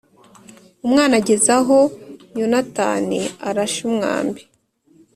Umwana 0.85 1.13
ageze 1.21 1.49
aho 1.59 1.77
Yonatani 2.39 3.21
arashe 3.47 3.79
umwambi 3.89 4.41